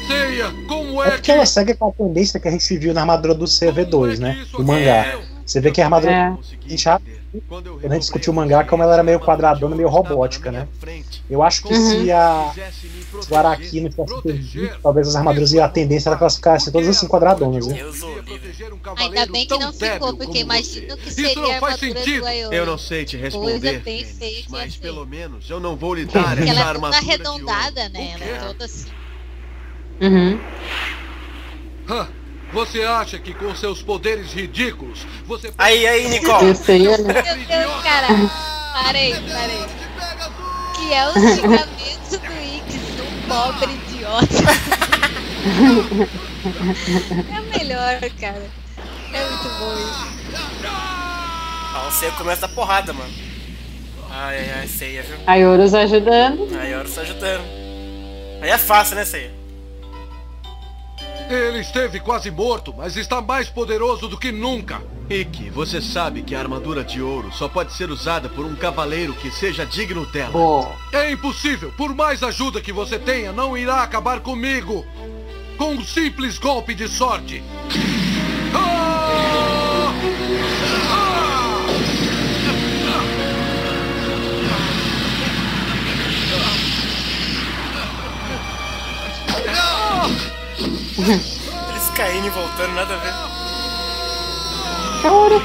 [0.07, 1.31] Ceia, como É é porque que...
[1.31, 4.17] ela segue com a tendência que a gente viu na armadura do CV2, como é
[4.17, 4.45] né?
[4.51, 5.19] Do mangá.
[5.45, 6.11] Você vê que a armadura.
[6.11, 6.27] É.
[6.27, 6.99] A gente já,
[7.47, 10.67] quando a gente discutiu o mangá, como ela era meio quadradona, meio robótica, né?
[11.29, 12.51] Eu acho que se a.
[13.21, 16.73] Se o não tivesse perdido, talvez as armaduras e a tendência era que elas ficassem
[16.73, 17.83] todas assim quadradonas, né?
[17.83, 18.19] Horrível.
[18.95, 22.27] Ainda bem que não ficou, porque imagino que seria Isso não faz sentido.
[22.27, 23.83] Eu não sei te responder,
[24.49, 24.79] mas ser.
[24.79, 28.11] pelo menos eu não vou lhe dar essa ela é toda armadura arredondada, né?
[28.13, 28.89] Ela é toda assim.
[30.01, 30.39] Uhum.
[31.89, 32.07] Hã,
[32.51, 35.69] Você acha que com seus poderes ridículos você pode...
[35.69, 36.51] Aí, aí, Nicole.
[36.51, 36.97] Isso aí, né?
[36.97, 38.07] Meu Deus, cara.
[38.73, 39.65] Parei, parei.
[40.75, 44.35] Que é o xingamento do Ix, um pobre idiota.
[47.31, 48.49] é o melhor, cara.
[49.13, 50.07] É muito bom isso.
[50.65, 53.13] Ah, o Seiya começa a porrada, mano.
[54.11, 55.17] Ai, ai, ai, Seiya, viu?
[55.27, 56.47] A Horus ajudando.
[56.59, 57.43] Aí a hora tá ajudando.
[58.41, 59.38] Aí é fácil, né, Seiya?
[61.29, 64.81] Ele esteve quase morto, mas está mais poderoso do que nunca.
[65.07, 69.13] Ikki, você sabe que a armadura de ouro só pode ser usada por um cavaleiro
[69.13, 70.31] que seja digno dela.
[70.31, 70.71] Boa.
[70.91, 71.71] É impossível.
[71.77, 74.83] Por mais ajuda que você tenha, não irá acabar comigo.
[75.55, 77.43] Com um simples golpe de sorte.
[78.55, 78.99] Ah!
[91.69, 93.13] Eles caindo e voltando, nada a ver.
[95.01, 95.39] Choro.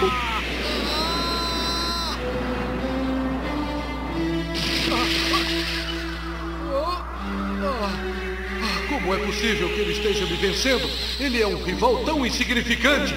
[8.88, 10.90] Como é possível que ele esteja me vencendo?
[11.20, 13.14] Ele é um rival tão insignificante.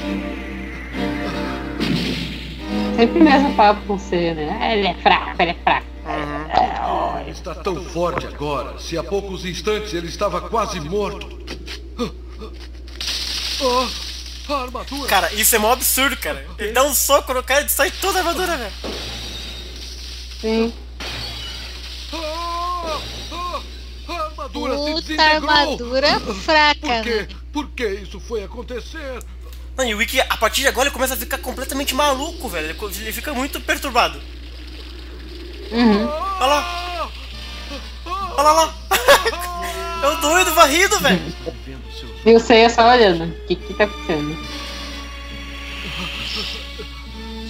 [2.95, 4.77] Sempre o mesmo papo com você, né?
[4.77, 5.87] Ele é fraco, ele é fraco.
[7.21, 8.77] Ele está tão forte agora.
[8.79, 11.37] Se há poucos instantes ele estava quase morto.
[13.59, 15.09] Ah, a armadura.
[15.09, 16.45] Cara, isso é mó absurdo, cara.
[16.57, 18.73] Ele dá um soco no cara e destrói toda a armadura, velho.
[20.41, 20.73] Sim.
[22.13, 22.99] Ah,
[23.31, 23.61] ah,
[24.07, 27.27] a armadura Puta armadura fraca, Por quê?
[27.51, 29.19] Por que isso foi acontecer?
[29.75, 32.75] Não, e o Wiki, a partir de agora, ele começa a ficar completamente maluco, velho.
[32.99, 34.19] Ele fica muito perturbado.
[35.71, 36.07] Uhum.
[36.07, 37.11] Olha lá.
[38.05, 38.73] Olha lá, lá.
[40.03, 41.21] É o doido varrido, velho.
[42.27, 43.23] E o Seiya só olhando.
[43.23, 44.37] O que que tá acontecendo?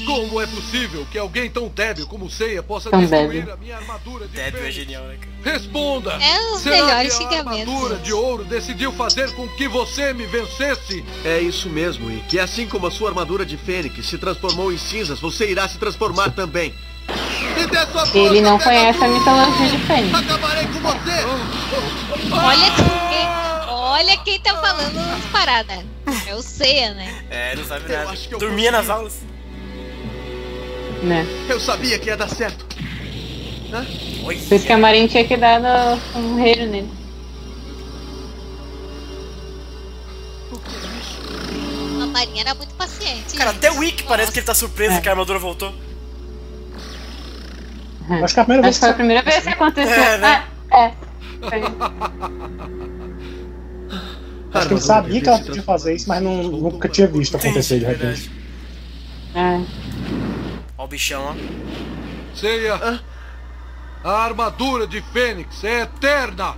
[0.06, 3.54] Como é possível que alguém tão débil como Seiya possa Tão destruir débil.
[3.54, 5.58] a minha armadura de Débil é genial, né, cara?
[5.58, 6.12] Responda!
[6.14, 11.04] É os Será que a armadura de ouro decidiu fazer com que você me vencesse?
[11.26, 14.78] É isso mesmo, e que assim como a sua armadura de Fênix se transformou em
[14.78, 16.74] cinzas, você irá se transformar também.
[18.14, 20.14] Ele não conhece a mitologia de Fênix.
[20.14, 21.26] Acabarei com você!
[22.32, 23.28] Olha quem,
[23.92, 25.84] olha quem tá falando as paradas.
[26.28, 27.26] É o Seiya, né?
[27.30, 28.10] É, não sabe Eu nada.
[28.12, 29.20] acho que eu Dormia nas aulas.
[31.04, 31.26] Né?
[31.50, 32.66] Eu sabia que ia dar certo.
[34.24, 36.90] Por isso que a Marinha tinha que dar no- um reino nele.
[42.02, 43.36] A Marinha era muito paciente.
[43.38, 43.66] Cara, gente.
[43.66, 45.02] até o Wiki parece que ele tá surpreso É.
[45.02, 45.74] que a armadura voltou.
[48.24, 49.94] Acho que é a primeira Acho que foi a vez primeira vez que aconteceu.
[49.94, 50.48] É, né?
[50.72, 50.94] Ah, é.
[54.54, 57.80] Acho que ele sabia que ela podia fazer isso, mas não, nunca tinha visto acontecer
[57.80, 58.32] de repente.
[59.36, 59.62] É.
[60.78, 61.36] Ó o bichão, ó.
[62.36, 63.02] Seiya,
[64.04, 66.56] a armadura de Fênix é eterna!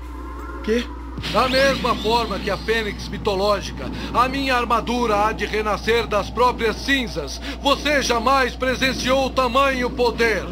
[0.63, 0.85] Quê?
[1.33, 6.77] Da mesma forma que a Fênix mitológica, a minha armadura há de renascer das próprias
[6.77, 7.41] cinzas.
[7.61, 10.43] Você jamais presenciou tamanho poder.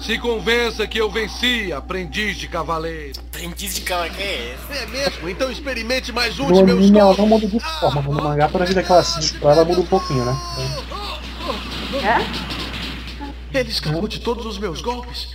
[0.00, 3.18] Se convença que eu venci, aprendiz de cavaleiro.
[3.28, 4.82] Aprendiz de cama, que é esse?
[4.82, 5.28] É mesmo?
[5.28, 7.50] Então experimente mais um No de meus anime ela não golpes.
[7.50, 10.36] muda de forma, no mangá toda vida que ela se ela muda um pouquinho, né?
[13.52, 15.28] Ele escapou de todos os meus golpes.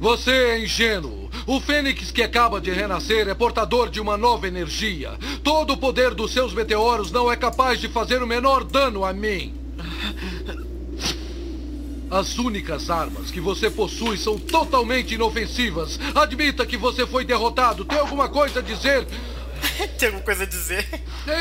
[0.00, 1.28] Você é ingênuo.
[1.46, 5.12] O Fênix que acaba de renascer é portador de uma nova energia.
[5.44, 9.12] Todo o poder dos seus meteoros não é capaz de fazer o menor dano a
[9.12, 9.54] mim.
[12.10, 15.98] As únicas armas que você possui são totalmente inofensivas.
[16.14, 17.84] Admita que você foi derrotado.
[17.84, 19.06] Tem alguma coisa a dizer?
[19.96, 20.86] Tem alguma coisa a dizer?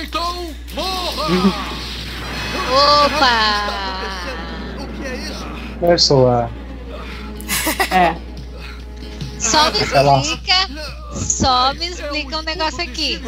[0.04, 1.26] Então, morra!
[3.06, 4.84] Opa!
[4.84, 5.46] O que é isso?
[5.80, 6.50] Começou a.
[7.90, 8.16] É.
[9.40, 11.00] Só me explica.
[11.14, 13.20] Só me explica um negócio aqui.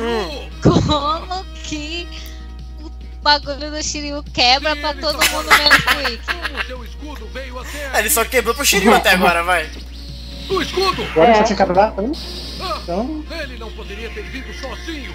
[0.61, 1.45] Como
[3.21, 6.25] bagulho do Shiryu quebra pra todo mundo menos pro Ikki?
[6.25, 9.69] Como o seu escudo veio até Ele só quebrou pro Shiryu até agora, vai.
[10.49, 11.03] O escudo!
[11.11, 11.35] Agora É.
[11.35, 11.93] só tinha que acabar.
[11.97, 15.13] Ah, Então, ele não poderia ter vindo sozinho.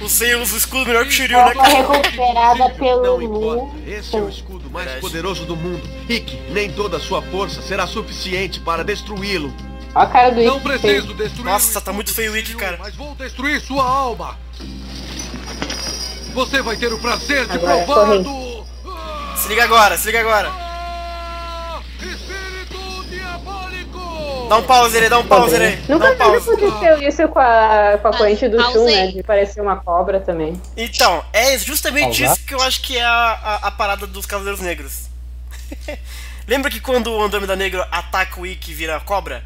[0.00, 3.22] O Sei usa o escudo melhor que o Shiryu, né, recuperada pelo Não Lu.
[3.66, 3.90] importa.
[3.90, 5.86] Esse é o escudo mais poderoso do mundo.
[6.08, 9.52] Ikki, nem toda a sua força será suficiente para destruí-lo.
[9.94, 10.62] Olha a cara do Não Ikki.
[10.68, 11.44] preciso destruir.
[11.44, 12.78] Nossa, tá muito feio o Ikki, cara.
[12.80, 14.38] Mas vou destruir sua alma.
[16.34, 18.22] Você vai ter o prazer de Agora, provar corre.
[18.22, 18.64] do.
[18.86, 20.48] Ah, Se liga agora, se liga agora.
[20.52, 24.46] ah, Espírito diabólico!
[24.48, 25.82] Dá um pause aí, dá um pause aí.
[25.88, 26.50] Nunca um pause.
[26.50, 29.06] aconteceu isso com a, com a corrente do Shun, né?
[29.08, 30.60] De parecer uma cobra também.
[30.76, 32.36] Então, é justamente Pausar?
[32.36, 33.10] isso que eu acho que é a,
[33.42, 35.08] a, a parada dos Cavaleiros Negros.
[36.46, 39.44] Lembra que quando o Andrômeda Negro ataca o Ikki e vira cobra?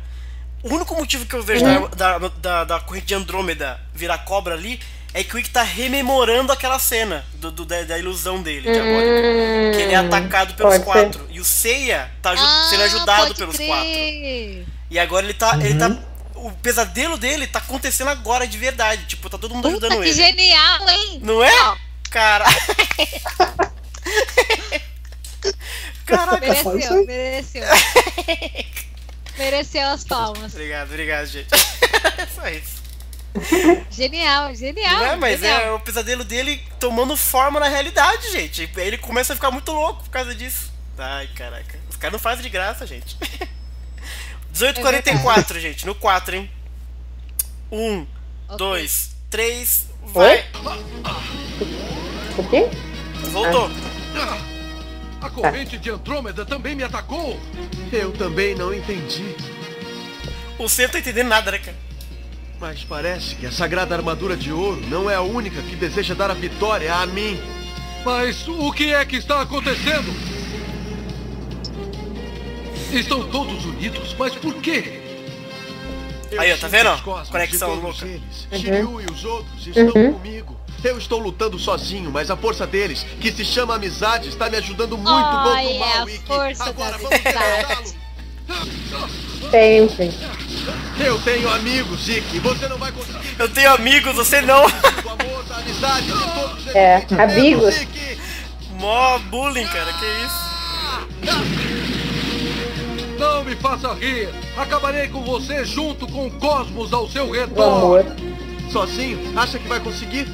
[0.62, 1.88] O único motivo que eu vejo Uhum.
[1.90, 4.80] da, da, da, da corrente de Andrômeda virar cobra ali
[5.14, 9.76] é que o Ikki tá rememorando aquela cena do, do- da, da ilusão dele, diabólica.
[9.76, 11.04] Que ele é atacado pelos Hum, pode ser.
[11.04, 11.26] quatro.
[11.30, 13.68] E o Seiya tá Ah, sendo ajudado pelos crer.
[13.68, 14.74] quatro.
[14.90, 15.56] E agora ele tá.
[15.56, 15.96] Ele tá.
[16.34, 19.06] O pesadelo dele tá acontecendo agora de verdade.
[19.06, 20.12] Tipo, tá todo mundo Puta ajudando que ele.
[20.14, 21.20] genial, hein?
[21.22, 21.52] Não é?
[21.70, 21.76] Ó,
[22.10, 22.44] Cara.
[26.06, 27.64] Caraca, mereceu, mereceu.
[29.36, 30.52] Mereceu as palmas.
[30.54, 31.48] Obrigado, obrigado, gente.
[32.36, 32.83] Só isso.
[33.90, 34.96] Genial, genial.
[34.98, 35.60] Não é, mas genial.
[35.60, 38.70] é o pesadelo dele tomando forma na realidade, gente.
[38.76, 40.72] Ele começa a ficar muito louco por causa disso.
[40.96, 41.78] Ai, caraca.
[41.90, 43.16] Os caras não fazem de graça, gente.
[44.54, 45.84] 18h44, gente.
[45.84, 46.50] No 4, hein?
[47.72, 48.06] 1,
[48.48, 48.56] Ok.
[48.56, 50.44] 2, 3, vai.
[52.38, 52.68] O quê?
[53.30, 53.68] Voltou.
[55.20, 57.40] A corrente de Andrômeda também me atacou.
[57.92, 59.34] Eu também não entendi.
[60.58, 61.76] O Senna não tá entendendo nada, né, cara?
[62.64, 66.30] Mas parece que a sagrada armadura de ouro não é a única que deseja dar
[66.30, 67.38] a vitória a mim.
[68.02, 70.10] Mas o que é que está acontecendo?
[72.90, 74.98] Estão todos unidos, mas por quê?
[76.38, 77.02] Aí, ó, tá vendo?
[77.30, 78.06] Conexão louca.
[78.06, 78.48] Eles.
[78.50, 78.58] Uhum.
[78.58, 80.58] Shiryu e os outros estão comigo.
[80.82, 84.96] Eu estou lutando sozinho, mas a força deles, que se chama amizade, está me ajudando
[84.96, 86.26] muito Ai, contra o é mal, a Ikki.
[86.26, 87.94] força Agora da vamos amizade.
[88.46, 89.50] derrotá-lo.
[89.50, 90.43] Sempre.
[90.98, 92.38] Eu tenho amigos, Zeke.
[92.38, 94.64] Você não vai conseguir Eu tenho amigos, você não.
[96.74, 97.86] É, amigos.
[98.78, 100.44] Mó bullying, cara, que isso.
[103.18, 104.28] Não me faça rir!
[104.56, 108.04] Acabarei com você junto com o cosmos ao seu redor!
[108.70, 109.18] Sozinho?
[109.38, 110.26] Acha que vai conseguir?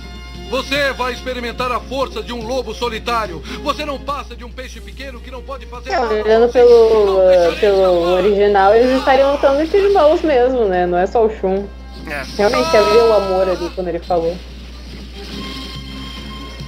[0.51, 3.41] Você vai experimentar a força de um lobo solitário!
[3.63, 6.15] Você não passa de um peixe pequeno que não pode fazer É, nada!
[6.15, 10.87] olhando Não pelo, deixarei pelo original, eles estariam lutando entre irmãos mesmo, né?
[10.87, 11.67] Não é só o Shun.
[12.09, 12.23] É.
[12.37, 14.37] Realmente havia o amor ali quando ele falou.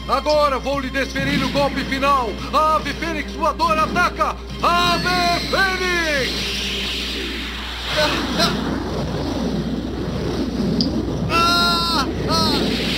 [0.08, 2.28] Agora vou lhe desferir o golpe final!
[2.52, 4.36] A ave fênix voadora ataca!
[4.62, 6.52] Ave fênix!
[7.98, 8.56] Ah!
[11.30, 12.06] Ah!
[12.28, 12.91] Ah!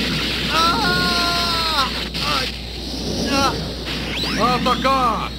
[4.55, 5.31] Atacar!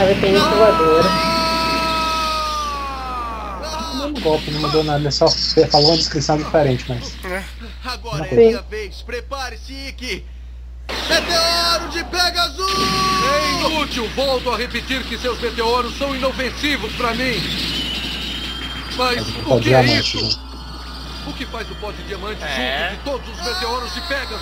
[0.00, 1.34] A Fênix voadora.
[3.96, 5.28] Mesmo golpe, não mudou nada, só
[5.70, 7.14] falou uma descrição diferente, mas.
[7.84, 8.36] Agora é Sim.
[8.36, 9.02] minha vez.
[9.02, 10.24] Prepare-se, Ikki.
[11.08, 12.74] Meteoro de Pegasus!
[13.32, 14.08] É inútil!
[14.14, 17.40] Volto a repetir que seus meteoros são inofensivos pra mim!
[18.96, 20.40] Mas Mas o que é isso?
[21.26, 22.90] O que faz o pó de diamante É.
[22.90, 24.40] junto de todos os meteoros de Pegasus?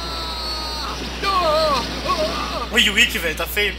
[1.24, 1.82] Ah!
[2.06, 2.66] Ah!
[2.70, 3.74] O Wiki, velho, tá feio.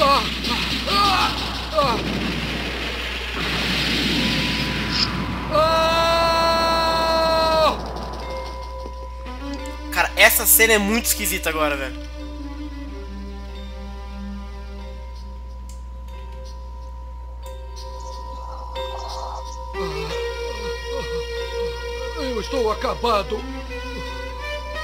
[0.00, 0.22] Ah!
[6.56, 7.78] Ah!
[9.92, 11.94] Cara, essa cena é muito esquisita agora, velho.
[22.44, 23.38] Estou acabado.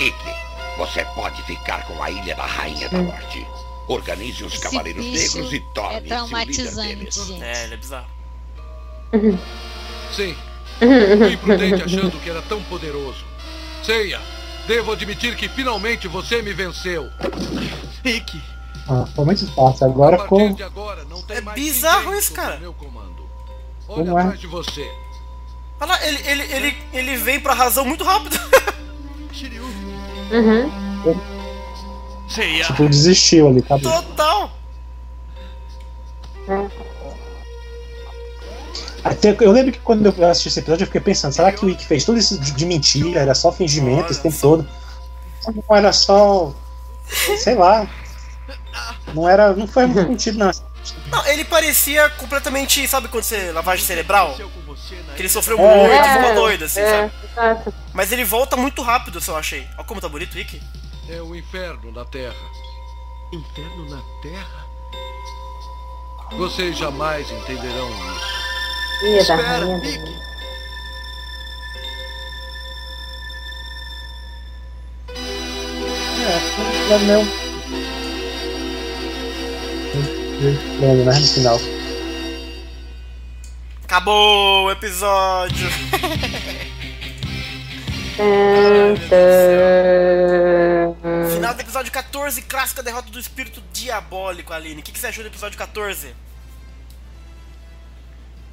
[0.01, 0.35] Ike,
[0.79, 3.47] você pode ficar com a Ilha da Rainha da Morte.
[3.89, 7.15] Organize os Esse Cavaleiros Negros e é torne-se o líder traumatizante, deles.
[7.27, 7.43] gente.
[7.43, 8.07] É, ele é bizarro.
[10.15, 10.37] Sim.
[10.79, 13.25] Fui imprudente achando que era tão poderoso.
[13.83, 14.21] Seiya,
[14.67, 17.09] devo admitir que finalmente você me venceu.
[18.05, 18.41] Ikki,
[18.89, 19.87] Ah, foi muito fácil.
[19.87, 20.17] Agora
[20.55, 22.59] de agora não tem É mais bizarro isso, cara.
[22.59, 23.29] Meu comando.
[23.89, 24.23] Olha Como é?
[24.23, 24.89] atrás de você.
[25.81, 28.39] Olha lá, ele, ele, ele, ele veio pra razão muito rápido.
[29.33, 29.65] Shiryu.
[30.31, 30.71] Uhum.
[32.29, 32.65] Seiya.
[32.65, 33.91] Tipo, desistiu ali, acabou.
[33.91, 34.51] Total.
[39.03, 41.69] Até, eu lembro que quando eu assisti esse episódio eu fiquei pensando, será que o
[41.69, 43.21] Wick fez tudo isso de, de mentira?
[43.21, 44.41] Era só fingimento Olha esse tempo só.
[44.49, 44.69] todo?
[45.47, 46.53] Não era só.
[47.39, 47.89] Sei lá.
[49.15, 49.55] Não era.
[49.55, 50.51] Não foi muito sentido, não.
[51.11, 54.35] Não, ele parecia completamente, sabe quando você lavagem cerebral?
[55.17, 55.89] Que ele sofreu É.
[55.89, 57.75] muito, ficou doido, assim, é, sabe?
[57.93, 59.67] Mas ele volta muito rápido, se eu achei.
[59.77, 60.63] Olha como tá bonito o Wiki.
[61.09, 62.35] É o inferno na Terra.
[63.33, 64.67] Inferno na Terra?
[66.33, 69.05] Vocês jamais entenderão isso.
[69.05, 69.67] Ilha da Espera.
[69.89, 70.31] Ikki.
[76.91, 77.50] É, meu.
[80.41, 81.19] Lembro, né?
[81.19, 81.59] No final.
[83.85, 85.69] Acabou o episódio.
[89.09, 90.95] Tan.
[91.35, 94.81] Final do episódio 14, clássica derrota do espírito diabólico, Aline.
[94.81, 96.15] O que, que você achou do episódio 14?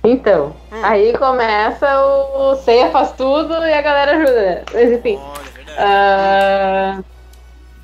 [0.04, 0.86] Então, Hum.
[0.86, 4.64] aí começa o Seiya faz tudo e a galera ajuda.
[4.74, 5.18] Mas enfim.
[5.18, 5.78] Olha, é verdade.
[5.80, 7.00] ah,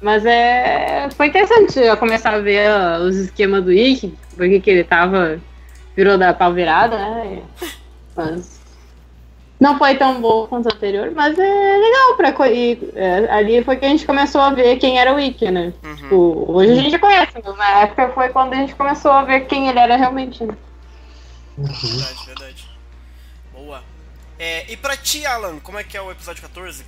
[0.04, 1.10] mas é.
[1.16, 5.40] Foi interessante eu começar a ver ah, os esquemas do Ikki, porque que ele tava.
[5.96, 7.42] Virou da pau virada, né?
[8.16, 8.62] Mas.
[9.60, 12.52] Não foi tão bom quanto o anterior, mas é legal pra.
[12.52, 15.72] E, é, ali foi que a gente começou a ver quem era o Ikki, né?
[15.82, 15.96] Uhum.
[15.96, 19.24] Tipo, hoje a gente já conhece, mas na época foi quando a gente começou a
[19.24, 20.54] ver quem ele era realmente, né?
[21.58, 22.70] Verdade, verdade.
[23.54, 23.82] Boa.
[24.38, 26.84] É, e pra ti, Alan, como é que é o episódio 14?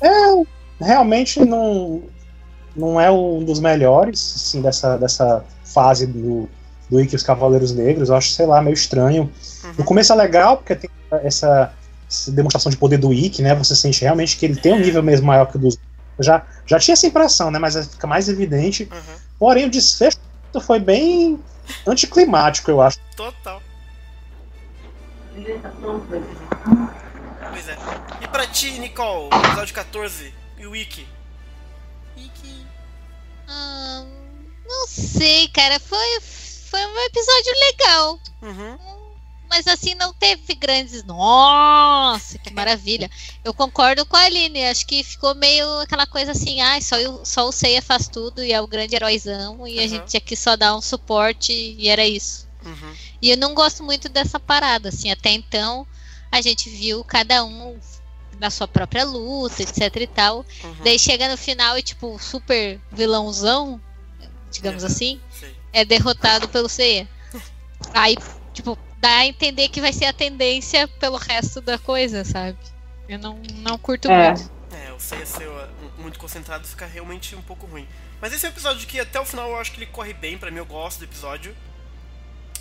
[0.00, 2.02] É, realmente não,
[2.74, 6.48] não é um dos melhores, assim, dessa, dessa fase do,
[6.88, 8.08] do Ikki e os Cavaleiros Negros.
[8.08, 9.30] Eu acho, sei lá, meio estranho.
[9.76, 10.90] No começo é legal, porque tem
[11.22, 11.72] essa,
[12.08, 13.54] essa demonstração de poder do Ikki, né?
[13.56, 15.78] Você sente realmente que ele tem um nível mesmo maior que o dos.
[16.20, 17.58] Já, já tinha essa impressão, né?
[17.58, 18.88] Mas fica mais evidente.
[18.90, 19.14] Uhum.
[19.38, 20.18] Porém, o desfecho
[20.60, 21.38] foi bem
[21.86, 22.98] anticlimático, eu acho.
[23.16, 23.62] Total.
[27.50, 27.76] Pois é.
[28.20, 31.06] E pra ti, Nicole, o episódio 14 e o Wiki?
[32.16, 32.66] Wiki.
[33.46, 34.04] Ah,
[34.66, 35.78] não sei, cara.
[35.80, 38.20] Foi, foi um episódio legal.
[38.42, 38.78] Uhum.
[39.50, 41.02] mas assim, não teve grandes.
[41.04, 43.10] Nossa, que maravilha.
[43.42, 44.66] Eu concordo com a Aline.
[44.66, 48.44] Acho que ficou meio aquela coisa assim, ah, só, eu, só o Seiya faz tudo
[48.44, 49.84] e é o grande heróizão, e Uhum.
[49.84, 52.46] a gente aqui só dá um suporte e era isso.
[52.64, 52.94] Uhum.
[53.22, 55.86] E eu não gosto muito dessa parada, assim, até então
[56.30, 57.78] a gente viu cada um
[58.38, 60.44] na sua própria luta, etc e tal.
[60.64, 60.76] Uhum.
[60.84, 63.80] Daí chega no final e, tipo, super vilãozão,
[64.50, 64.88] digamos Uhum.
[64.88, 65.54] assim, Sei.
[65.72, 67.08] é derrotado pelo Seiya.
[67.94, 68.16] Aí,
[68.52, 72.56] tipo, dá a entender que vai ser a tendência pelo resto da coisa, sabe?
[73.08, 74.28] Eu não, não curto É.
[74.32, 74.50] muito.
[74.72, 75.48] É, o Seiya ser
[75.98, 77.86] muito concentrado fica realmente um pouco ruim.
[78.20, 80.36] Mas esse é um episódio que até o final eu acho que ele corre bem,
[80.36, 81.54] pra mim eu gosto do episódio.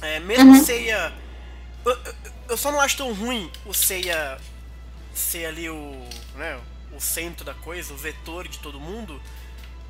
[0.01, 1.11] É, mesmo o Seiya.
[1.85, 2.13] Eu, eu-
[2.49, 4.37] eu só não acho tão ruim o Seiya
[5.17, 6.07] ser ali o.
[6.35, 6.59] né,
[6.95, 9.21] o centro da coisa, o vetor de todo mundo,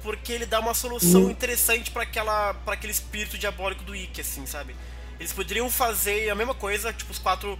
[0.01, 4.45] porque ele dá uma solução interessante pra aquela para aquele espírito diabólico do Ikki, assim,
[4.45, 4.75] sabe?
[5.19, 7.57] Eles poderiam fazer a mesma coisa, tipo, os quatro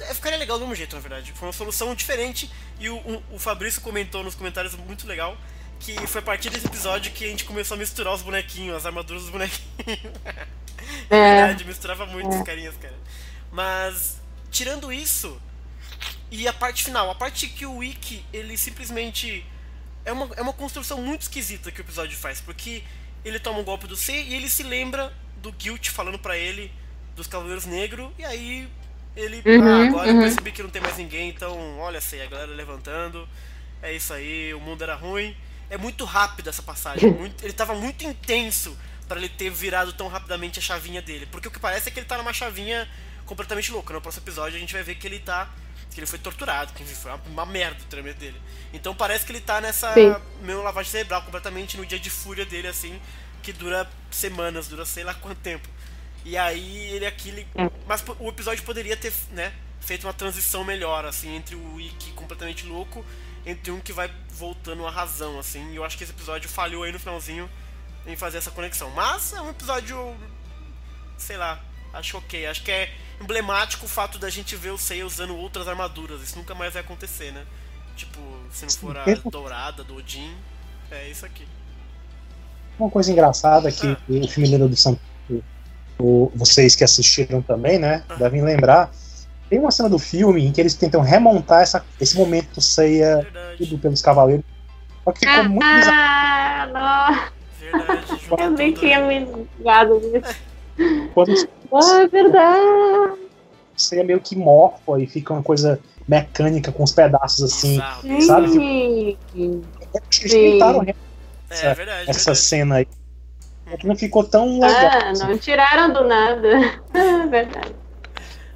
[0.00, 1.32] é, ficaria legal do mesmo jeito, na verdade.
[1.32, 5.36] Foi uma solução diferente e o, o, o Fabrício comentou nos comentários muito legal
[5.80, 8.86] que foi a partir desse episódio que a gente começou a misturar os bonequinhos, as
[8.86, 9.62] armaduras dos bonequinhos.
[9.86, 10.46] É
[11.10, 11.36] É.
[11.36, 12.96] verdade, misturava muito os carinhas, cara.
[13.52, 14.20] Mas,
[14.50, 15.40] tirando isso,
[16.30, 19.44] e a parte final, a parte que o Wiki, ele simplesmente.
[20.04, 22.82] É uma, é uma construção muito esquisita que o episódio faz, porque
[23.24, 26.72] ele toma um golpe do C e ele se lembra do Guilt falando pra ele
[27.14, 28.68] dos Cavaleiros Negros, e aí
[29.16, 29.42] ele.
[29.44, 30.20] Uhum, ah, agora eu uhum.
[30.20, 33.28] percebi que não tem mais ninguém, então olha assim, a galera levantando.
[33.82, 35.36] É isso aí, o mundo era ruim.
[35.70, 37.10] É muito rápido essa passagem.
[37.12, 38.76] muito- ele tava muito intenso
[39.06, 41.26] pra ele ter virado tão rapidamente a chavinha dele.
[41.26, 42.88] Porque o que parece é que ele tá numa chavinha
[43.26, 43.92] completamente louca.
[43.92, 45.50] No próximo episódio a gente vai ver que ele tá.
[45.90, 48.40] Que ele foi torturado, que foi uma, uma merda o treinamento dele.
[48.72, 50.14] Então parece que ele tá nessa Sim.
[50.42, 53.00] meio lavagem cerebral, completamente no dia de fúria dele, assim,
[53.42, 55.68] que dura semanas, dura sei lá quanto tempo.
[56.24, 57.30] E aí ele aqui.
[57.30, 57.70] ele- É.
[57.86, 62.66] Mas o episódio poderia ter, né, feito uma transição melhor, assim, entre o Ikki completamente
[62.66, 63.04] louco,
[63.46, 65.72] entre um que vai voltando à razão, assim.
[65.72, 67.48] E eu acho que esse episódio falhou aí no finalzinho
[68.06, 68.90] em fazer essa conexão.
[68.90, 70.16] Mas é um episódio.
[71.16, 71.60] sei lá,
[71.92, 72.46] acho ok.
[72.46, 76.22] Acho que é emblemático o fato da gente ver o Seiya usando outras armaduras.
[76.22, 77.44] Isso nunca mais vai acontecer, né?
[77.96, 78.20] Tipo,
[78.50, 80.32] se não for a dourada do Odin,
[80.90, 81.46] é isso aqui.
[82.78, 83.96] Uma coisa engraçada que Ah.
[84.08, 85.00] o filme Lenda do Santo,
[85.98, 88.14] o- vocês que assistiram também, né, Ah.
[88.14, 88.90] devem lembrar.
[89.50, 93.78] Tem uma cena do filme em que eles tentam remontar essa, esse momento Verdade, tudo
[93.78, 94.44] pelos cavaleiros.
[95.04, 96.76] Só que ficou muito bizarro.
[96.76, 98.20] Ah, nossa, verdade.
[98.38, 99.20] eu nem tudo, tinha né?
[99.20, 100.36] me ligado nisso.
[101.14, 101.34] Quando
[101.72, 102.60] Ah, é verdade.
[102.60, 103.18] o
[103.76, 107.80] Seiya meio que morfa e fica uma coisa mecânica com os pedaços assim.
[108.02, 108.48] Bizarro.
[108.48, 109.18] Sabe, Sim.
[109.34, 110.52] Eles Sim.
[110.52, 110.94] tentaram É,
[111.50, 112.10] essa, verdade.
[112.10, 112.38] essa verdade.
[112.38, 112.88] cena aí.
[113.70, 114.70] É que não ficou tão legal.
[114.70, 115.24] Ah, assim.
[115.24, 116.48] não tiraram do nada.
[116.94, 117.74] Ah, verdade.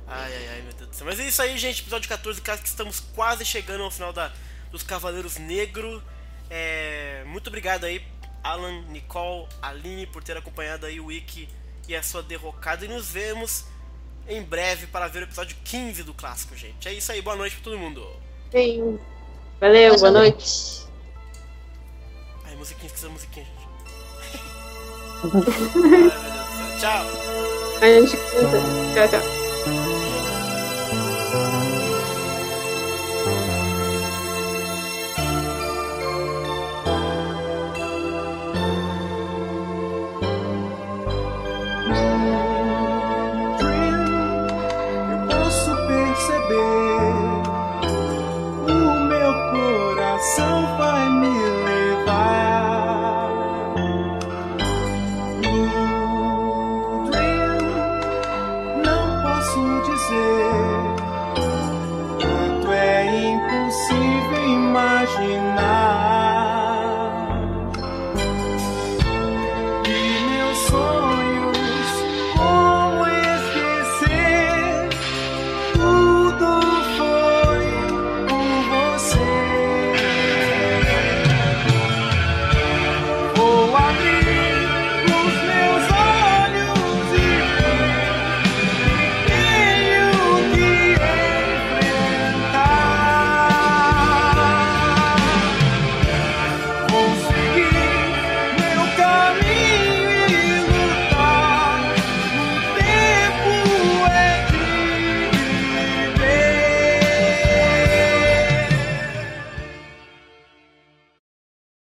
[0.09, 1.07] Ai, ai, ai, meu Deus do céu.
[1.07, 1.83] Mas é isso aí, gente.
[1.83, 4.33] Episódio 14, caso que estamos quase chegando ao final da,
[4.71, 6.03] dos Cavaleiros Negro.
[6.51, 8.03] É, muito obrigado aí,
[8.43, 11.49] Alan, Nicole, Aline, por ter acompanhado aí o Wiki
[11.93, 12.85] e a sua derrocada.
[12.85, 13.65] E nos vemos
[14.29, 16.89] em breve para ver o episódio 15 do clássico, gente.
[16.89, 18.07] É isso aí, boa noite pra todo mundo.
[18.51, 18.99] Sim.
[19.61, 20.87] Valeu, boa noite.
[22.45, 23.63] Ai, musiquinha, esqueci a musiquinha, gente.
[26.13, 26.79] Ai, meu Deus do céu.
[26.81, 27.07] Tchau.
[27.81, 28.17] A gente.
[28.95, 29.42] Tchau, tchau.